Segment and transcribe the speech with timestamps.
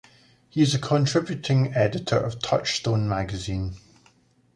[0.49, 3.75] He is a contributing editor of "Touchstone" magazine.